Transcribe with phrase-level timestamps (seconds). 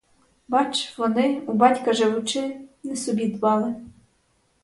[0.47, 3.75] Бач, вони, у батька живучи, не собі дбали!